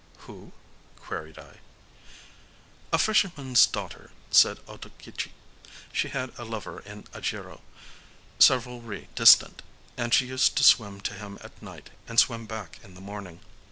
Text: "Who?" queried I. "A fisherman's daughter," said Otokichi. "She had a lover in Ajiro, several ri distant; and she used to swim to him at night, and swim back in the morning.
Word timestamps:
"Who?" 0.21 0.51
queried 0.99 1.37
I. 1.37 1.59
"A 2.91 2.97
fisherman's 2.97 3.67
daughter," 3.67 4.09
said 4.31 4.57
Otokichi. 4.67 5.31
"She 5.93 6.07
had 6.07 6.31
a 6.39 6.43
lover 6.43 6.79
in 6.79 7.03
Ajiro, 7.13 7.61
several 8.39 8.81
ri 8.81 9.09
distant; 9.13 9.61
and 9.97 10.11
she 10.11 10.25
used 10.25 10.55
to 10.57 10.63
swim 10.63 11.01
to 11.01 11.13
him 11.13 11.37
at 11.43 11.61
night, 11.61 11.91
and 12.07 12.19
swim 12.19 12.47
back 12.47 12.79
in 12.83 12.95
the 12.95 12.99
morning. 13.01 13.41